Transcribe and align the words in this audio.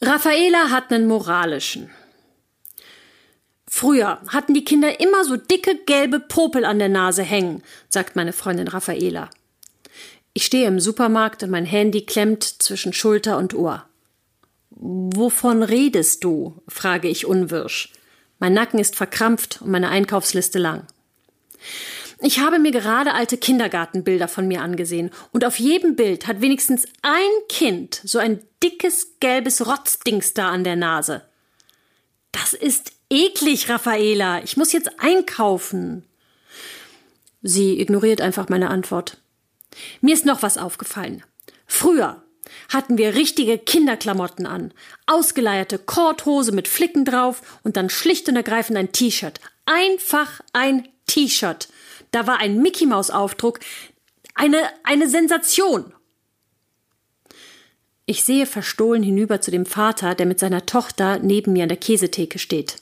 Raffaela 0.00 0.70
hat 0.70 0.92
einen 0.92 1.06
moralischen. 1.06 1.90
Früher 3.68 4.20
hatten 4.28 4.54
die 4.54 4.64
Kinder 4.64 5.00
immer 5.00 5.24
so 5.24 5.36
dicke 5.36 5.76
gelbe 5.86 6.20
Popel 6.20 6.64
an 6.64 6.78
der 6.78 6.88
Nase 6.88 7.22
hängen, 7.22 7.62
sagt 7.88 8.16
meine 8.16 8.32
Freundin 8.32 8.68
Raffaela. 8.68 9.28
Ich 10.34 10.46
stehe 10.46 10.68
im 10.68 10.78
Supermarkt 10.78 11.42
und 11.42 11.50
mein 11.50 11.66
Handy 11.66 12.02
klemmt 12.02 12.44
zwischen 12.44 12.92
Schulter 12.92 13.36
und 13.38 13.54
Ohr. 13.54 13.86
Wovon 14.70 15.64
redest 15.64 16.22
du? 16.22 16.62
frage 16.68 17.08
ich 17.08 17.26
unwirsch. 17.26 17.92
Mein 18.38 18.54
Nacken 18.54 18.78
ist 18.78 18.94
verkrampft 18.94 19.60
und 19.62 19.70
meine 19.70 19.88
Einkaufsliste 19.88 20.60
lang. 20.60 20.86
Ich 22.20 22.40
habe 22.40 22.58
mir 22.58 22.72
gerade 22.72 23.14
alte 23.14 23.36
Kindergartenbilder 23.36 24.26
von 24.26 24.48
mir 24.48 24.60
angesehen 24.62 25.10
und 25.32 25.44
auf 25.44 25.58
jedem 25.58 25.94
Bild 25.94 26.26
hat 26.26 26.40
wenigstens 26.40 26.86
ein 27.02 27.20
Kind 27.48 28.00
so 28.04 28.18
ein 28.18 28.40
dickes 28.62 29.18
gelbes 29.20 29.66
Rotzdings 29.66 30.34
da 30.34 30.48
an 30.50 30.64
der 30.64 30.74
Nase. 30.74 31.22
Das 32.32 32.54
ist 32.54 32.92
eklig, 33.08 33.68
Raffaela. 33.68 34.42
Ich 34.42 34.56
muss 34.56 34.72
jetzt 34.72 35.00
einkaufen. 35.00 36.04
Sie 37.42 37.80
ignoriert 37.80 38.20
einfach 38.20 38.48
meine 38.48 38.70
Antwort. 38.70 39.18
Mir 40.00 40.14
ist 40.14 40.26
noch 40.26 40.42
was 40.42 40.58
aufgefallen. 40.58 41.22
Früher 41.66 42.22
hatten 42.68 42.98
wir 42.98 43.14
richtige 43.14 43.58
Kinderklamotten 43.58 44.46
an. 44.46 44.72
Ausgeleierte 45.06 45.78
Korthose 45.78 46.50
mit 46.50 46.66
Flicken 46.66 47.04
drauf 47.04 47.60
und 47.62 47.76
dann 47.76 47.90
schlicht 47.90 48.28
und 48.28 48.34
ergreifend 48.34 48.76
ein 48.76 48.90
T-Shirt. 48.90 49.40
Einfach 49.66 50.40
ein 50.52 50.88
T-Shirt. 51.06 51.68
Da 52.10 52.26
war 52.26 52.38
ein 52.38 52.60
Mickey 52.60 52.86
Maus 52.86 53.10
Aufdruck. 53.10 53.60
Eine, 54.34 54.58
eine 54.84 55.08
Sensation. 55.08 55.92
Ich 58.06 58.24
sehe 58.24 58.46
verstohlen 58.46 59.02
hinüber 59.02 59.40
zu 59.40 59.50
dem 59.50 59.66
Vater, 59.66 60.14
der 60.14 60.24
mit 60.24 60.38
seiner 60.38 60.64
Tochter 60.64 61.18
neben 61.18 61.52
mir 61.52 61.64
an 61.64 61.68
der 61.68 61.76
Käsetheke 61.76 62.38
steht. 62.38 62.76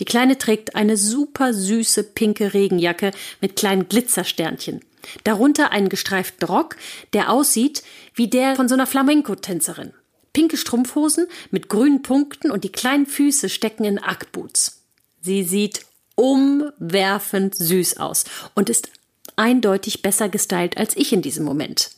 Die 0.00 0.04
Kleine 0.04 0.38
trägt 0.38 0.74
eine 0.74 0.96
super 0.96 1.54
süße 1.54 2.02
pinke 2.02 2.54
Regenjacke 2.54 3.12
mit 3.40 3.54
kleinen 3.54 3.88
Glitzersternchen. 3.88 4.80
Darunter 5.24 5.70
einen 5.70 5.88
gestreiften 5.88 6.48
Rock, 6.48 6.76
der 7.12 7.30
aussieht 7.30 7.82
wie 8.14 8.28
der 8.28 8.56
von 8.56 8.68
so 8.68 8.74
einer 8.74 8.86
Flamenco-Tänzerin. 8.86 9.92
Pinke 10.32 10.56
Strumpfhosen 10.56 11.26
mit 11.50 11.68
grünen 11.68 12.02
Punkten 12.02 12.50
und 12.50 12.64
die 12.64 12.72
kleinen 12.72 13.06
Füße 13.06 13.48
stecken 13.48 13.84
in 13.84 13.98
Ackboots. 13.98 14.82
Sie 15.20 15.44
sieht 15.44 15.86
umwerfend 16.14 17.54
süß 17.54 17.98
aus 17.98 18.24
und 18.54 18.70
ist 18.70 18.90
eindeutig 19.36 20.02
besser 20.02 20.28
gestylt 20.28 20.76
als 20.76 20.96
ich 20.96 21.12
in 21.12 21.22
diesem 21.22 21.44
Moment. 21.44 21.90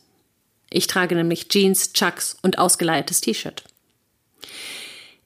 Ich 0.70 0.86
trage 0.86 1.14
nämlich 1.14 1.48
Jeans, 1.48 1.92
Chucks 1.92 2.36
und 2.42 2.58
ausgeleiertes 2.58 3.20
T-Shirt. 3.20 3.64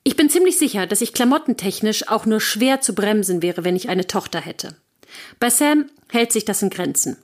Ich 0.05 0.17
bin 0.17 0.31
ziemlich 0.31 0.59
sicher, 0.59 0.87
dass 0.87 1.01
ich 1.01 1.13
klamottentechnisch 1.13 2.09
auch 2.09 2.27
nur 2.27 2.41
schwer 2.41 2.81
zu 2.81 2.95
bremsen 2.95 3.43
wäre, 3.43 3.65
wenn 3.65 3.77
ich 3.77 3.89
eine 3.89 4.07
Tochter 4.07 4.41
hätte. 4.41 4.75
Bei 5.39 5.51
Sam 5.51 5.91
hält 6.11 6.33
sich 6.33 6.45
das 6.45 6.63
in 6.63 6.71
Grenzen. 6.71 7.17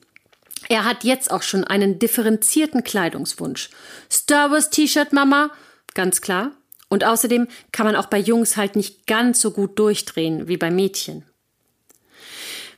Er 0.68 0.84
hat 0.84 1.04
jetzt 1.04 1.30
auch 1.30 1.42
schon 1.42 1.64
einen 1.64 1.98
differenzierten 1.98 2.84
Kleidungswunsch. 2.84 3.70
Star 4.10 4.50
Wars 4.50 4.70
T-Shirt, 4.70 5.12
Mama? 5.12 5.50
Ganz 5.94 6.20
klar. 6.20 6.52
Und 6.88 7.04
außerdem 7.04 7.48
kann 7.72 7.86
man 7.86 7.96
auch 7.96 8.06
bei 8.06 8.18
Jungs 8.18 8.56
halt 8.56 8.76
nicht 8.76 9.06
ganz 9.06 9.40
so 9.40 9.50
gut 9.50 9.78
durchdrehen 9.78 10.48
wie 10.48 10.56
bei 10.56 10.70
Mädchen. 10.70 11.24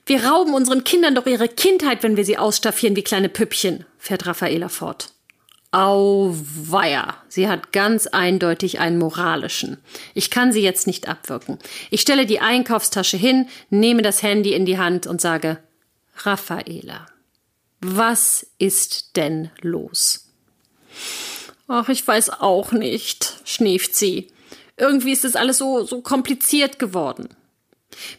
Wir 0.06 0.24
rauben 0.24 0.54
unseren 0.54 0.84
Kindern 0.84 1.16
doch 1.16 1.26
ihre 1.26 1.48
Kindheit, 1.48 2.04
wenn 2.04 2.16
wir 2.16 2.24
sie 2.24 2.38
ausstaffieren 2.38 2.94
wie 2.94 3.02
kleine 3.02 3.28
Püppchen, 3.28 3.84
fährt 3.98 4.24
Raffaela 4.26 4.68
fort. 4.68 5.12
Auweia, 5.72 7.16
sie 7.28 7.48
hat 7.48 7.72
ganz 7.72 8.06
eindeutig 8.06 8.78
einen 8.78 8.98
moralischen. 8.98 9.78
Ich 10.14 10.30
kann 10.30 10.52
sie 10.52 10.62
jetzt 10.62 10.86
nicht 10.86 11.08
abwirken. 11.08 11.58
Ich 11.90 12.00
stelle 12.00 12.24
die 12.24 12.38
Einkaufstasche 12.38 13.16
hin, 13.16 13.48
nehme 13.68 14.02
das 14.02 14.22
Handy 14.22 14.54
in 14.54 14.64
die 14.64 14.78
Hand 14.78 15.08
und 15.08 15.20
sage, 15.20 15.58
Raffaela, 16.18 17.06
was 17.80 18.46
ist 18.58 19.16
denn 19.16 19.50
los? 19.60 20.28
Ach, 21.66 21.88
ich 21.88 22.06
weiß 22.06 22.30
auch 22.30 22.70
nicht, 22.70 23.40
schnieft 23.44 23.96
sie. 23.96 24.28
Irgendwie 24.76 25.12
ist 25.12 25.24
es 25.24 25.34
alles 25.34 25.58
so, 25.58 25.84
so 25.84 26.00
kompliziert 26.00 26.78
geworden. 26.78 27.28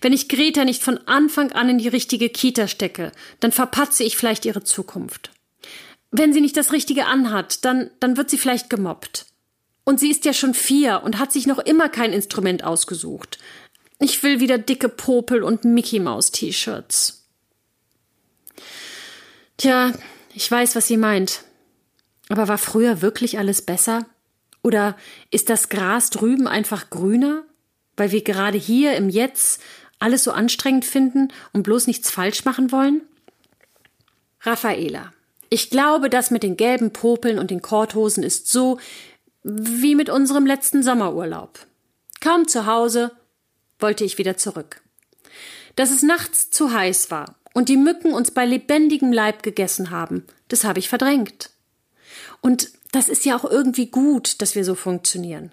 Wenn 0.02 0.14
ich 0.14 0.30
Greta 0.30 0.66
nicht 0.66 0.84
von 0.84 0.98
Anfang 1.08 1.52
an 1.52 1.70
in 1.70 1.78
die 1.78 1.88
richtige 1.88 2.30
Kita 2.30 2.68
stecke, 2.68 3.12
dann 3.40 3.52
verpatze 3.52 4.04
ich 4.04 4.18
vielleicht 4.18 4.46
ihre 4.46 4.64
Zukunft. 4.64 5.32
Wenn 6.12 6.34
sie 6.34 6.42
nicht 6.42 6.58
das 6.58 6.72
Richtige 6.72 7.06
anhat, 7.06 7.66
dann, 7.66 7.92
dann 8.00 8.18
wird 8.18 8.30
sie 8.30 8.38
vielleicht 8.38 8.70
gemobbt. 8.70 9.26
Und 9.84 10.00
sie 10.00 10.10
ist 10.10 10.26
ja 10.26 10.34
schon 10.34 10.54
vier 10.54 11.02
und 11.04 11.20
hat 11.20 11.32
sich 11.32 11.48
noch 11.48 11.60
immer 11.60 11.90
kein 11.90 12.14
Instrument 12.14 12.64
ausgesucht. 12.64 13.38
Ich 14.00 14.22
will 14.22 14.40
wieder 14.40 14.58
dicke 14.58 14.90
Popel 14.90 15.44
und 15.44 15.64
Mickey 15.64 16.00
Maus 16.00 16.32
T-Shirts. 16.32 17.26
Tja, 19.58 19.94
ich 20.34 20.50
weiß, 20.50 20.76
was 20.76 20.88
sie 20.88 20.98
meint. 20.98 21.44
Aber 22.30 22.48
war 22.48 22.58
früher 22.58 23.02
wirklich 23.02 23.40
alles 23.40 23.62
besser? 23.62 24.06
Oder 24.62 24.98
ist 25.32 25.50
das 25.50 25.70
Gras 25.70 26.10
drüben 26.10 26.48
einfach 26.48 26.90
grüner? 26.90 27.44
Weil 27.98 28.12
wir 28.12 28.24
gerade 28.24 28.58
hier 28.58 28.96
im 28.96 29.10
Jetzt 29.10 29.62
alles 30.00 30.24
so 30.24 30.32
anstrengend 30.32 30.86
finden 30.86 31.34
und 31.52 31.64
bloß 31.64 31.88
nichts 31.88 32.10
falsch 32.10 32.46
machen 32.46 32.72
wollen? 32.72 33.02
Raffaela. 34.42 35.12
Ich 35.50 35.70
glaube, 35.70 36.10
das 36.10 36.32
mit 36.32 36.44
den 36.44 36.58
gelben 36.58 36.94
Popeln 36.94 37.40
und 37.40 37.52
den 37.52 37.62
Korthosen 37.62 38.24
ist 38.24 38.50
so 38.50 38.80
wie 39.44 39.96
mit 39.96 40.10
unserem 40.10 40.46
letzten 40.46 40.84
Sommerurlaub. 40.84 41.60
Kaum 42.20 42.48
zu 42.48 42.66
Hause 42.66 43.12
wollte 43.80 44.04
ich 44.04 44.18
wieder 44.18 44.38
zurück. 44.38 44.82
Dass 45.76 45.92
es 45.92 46.04
nachts 46.04 46.50
zu 46.50 46.74
heiß 46.74 47.12
war 47.12 47.36
und 47.54 47.70
die 47.70 47.78
Mücken 47.78 48.14
uns 48.14 48.32
bei 48.32 48.46
lebendigem 48.46 49.14
Leib 49.14 49.44
gegessen 49.44 49.90
haben, 49.90 50.26
das 50.48 50.64
habe 50.64 50.80
ich 50.80 50.90
verdrängt. 50.90 51.52
Und 52.42 52.72
das 52.92 53.10
ist 53.10 53.26
ja 53.26 53.38
auch 53.38 53.46
irgendwie 53.46 53.88
gut, 53.88 54.42
dass 54.42 54.56
wir 54.56 54.66
so 54.66 54.76
funktionieren. 54.76 55.52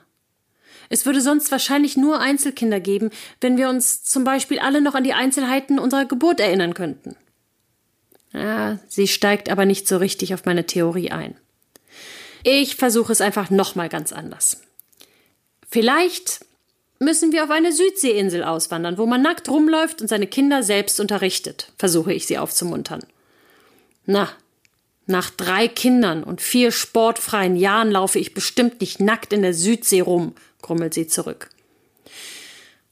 Es 0.88 1.06
würde 1.06 1.20
sonst 1.20 1.50
wahrscheinlich 1.50 1.96
nur 1.96 2.20
Einzelkinder 2.20 2.80
geben, 2.80 3.10
wenn 3.40 3.56
wir 3.56 3.68
uns 3.68 4.04
zum 4.04 4.24
Beispiel 4.24 4.58
alle 4.58 4.80
noch 4.80 4.94
an 4.94 5.04
die 5.04 5.14
Einzelheiten 5.14 5.78
unserer 5.78 6.04
Geburt 6.04 6.40
erinnern 6.40 6.74
könnten. 6.74 7.16
Ja, 8.32 8.78
sie 8.88 9.06
steigt 9.06 9.48
aber 9.48 9.64
nicht 9.64 9.86
so 9.86 9.96
richtig 9.96 10.34
auf 10.34 10.44
meine 10.44 10.66
Theorie 10.66 11.10
ein. 11.10 11.36
Ich 12.42 12.76
versuche 12.76 13.12
es 13.12 13.20
einfach 13.20 13.50
nochmal 13.50 13.88
ganz 13.88 14.12
anders. 14.12 14.60
Vielleicht 15.70 16.44
müssen 16.98 17.32
wir 17.32 17.44
auf 17.44 17.50
eine 17.50 17.72
Südseeinsel 17.72 18.44
auswandern, 18.44 18.98
wo 18.98 19.06
man 19.06 19.22
nackt 19.22 19.48
rumläuft 19.48 20.00
und 20.00 20.08
seine 20.08 20.26
Kinder 20.26 20.62
selbst 20.62 21.00
unterrichtet, 21.00 21.72
versuche 21.78 22.12
ich 22.12 22.26
sie 22.26 22.38
aufzumuntern. 22.38 23.04
Na, 24.06 24.28
nach 25.06 25.30
drei 25.30 25.68
Kindern 25.68 26.24
und 26.24 26.40
vier 26.40 26.72
sportfreien 26.72 27.56
Jahren 27.56 27.90
laufe 27.90 28.18
ich 28.18 28.32
bestimmt 28.32 28.80
nicht 28.80 29.00
nackt 29.00 29.32
in 29.32 29.42
der 29.42 29.54
Südsee 29.54 30.00
rum, 30.00 30.34
grummelt 30.62 30.94
sie 30.94 31.06
zurück. 31.06 31.50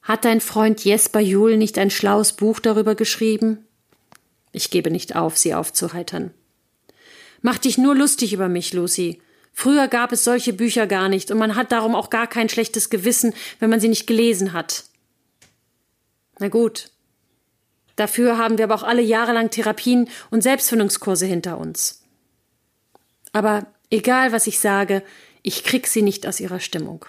Hat 0.03 0.25
dein 0.25 0.41
Freund 0.41 0.85
Jesper 0.85 1.21
Juhl 1.21 1.57
nicht 1.57 1.79
ein 1.79 1.91
schlaues 1.91 2.33
Buch 2.33 2.61
darüber 2.61 2.95
geschrieben? 2.95 3.65
Ich 4.51 4.71
gebe 4.71 4.91
nicht 4.91 5.17
auf, 5.17 5.39
sie 5.39 5.55
aufzuheitern. 5.55 6.33
Mach 7.41 7.59
dich 7.59 7.79
nur 7.79 7.95
lustig 7.95 8.33
über 8.33 8.49
mich, 8.49 8.73
Lucy. 8.73 9.23
Früher 9.55 9.89
gab 9.89 10.13
es 10.13 10.25
solche 10.25 10.53
Bücher 10.53 10.87
gar 10.87 11.09
nicht, 11.09 11.31
und 11.31 11.39
man 11.39 11.55
hat 11.55 11.73
darum 11.73 11.95
auch 11.95 12.11
gar 12.11 12.27
kein 12.27 12.49
schlechtes 12.49 12.91
Gewissen, 12.91 13.35
wenn 13.59 13.71
man 13.71 13.81
sie 13.81 13.89
nicht 13.89 14.07
gelesen 14.07 14.53
hat. 14.53 14.85
Na 16.39 16.49
gut. 16.49 16.91
Dafür 17.97 18.39
haben 18.39 18.59
wir 18.59 18.65
aber 18.65 18.75
auch 18.75 18.83
alle 18.83 19.03
jahrelang 19.03 19.51
Therapien 19.51 20.09
und 20.31 20.43
Selbstfindungskurse 20.43 21.27
hinter 21.27 21.59
uns. 21.59 22.02
Aber 23.33 23.67
egal, 23.91 24.33
was 24.33 24.47
ich 24.47 24.59
sage, 24.59 25.03
ich 25.43 25.65
krieg 25.65 25.87
sie 25.87 26.03
nicht 26.03 26.27
aus 26.27 26.41
ihrer 26.41 26.61
Stimmung. 26.61 27.05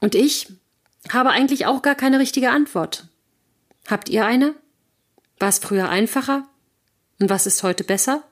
Und 0.00 0.14
ich 0.14 0.48
habe 1.10 1.30
eigentlich 1.30 1.66
auch 1.66 1.82
gar 1.82 1.94
keine 1.94 2.18
richtige 2.18 2.50
Antwort. 2.50 3.08
Habt 3.86 4.08
ihr 4.08 4.26
eine? 4.26 4.54
War 5.38 5.48
es 5.48 5.58
früher 5.58 5.88
einfacher? 5.88 6.48
Und 7.20 7.30
was 7.30 7.46
ist 7.46 7.62
heute 7.62 7.84
besser? 7.84 8.24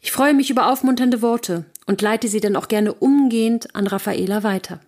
Ich 0.00 0.12
freue 0.12 0.34
mich 0.34 0.50
über 0.50 0.70
aufmunternde 0.70 1.22
Worte 1.22 1.64
und 1.86 2.02
leite 2.02 2.28
sie 2.28 2.40
dann 2.40 2.56
auch 2.56 2.68
gerne 2.68 2.92
umgehend 2.92 3.74
an 3.74 3.86
Raffaela 3.86 4.42
weiter. 4.42 4.80